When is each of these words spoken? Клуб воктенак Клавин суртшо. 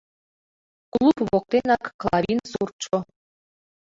Клуб 0.93 1.17
воктенак 1.29 1.83
Клавин 2.01 2.39
суртшо. 2.51 2.97